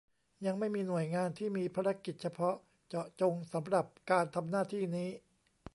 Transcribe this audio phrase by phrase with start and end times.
[0.45, 2.55] ยังไม่มีหน่วยงานที่มีภารกิจเฉพาะ
[2.87, 5.09] เจาะจงสำหรับการทำหน้าที่นี้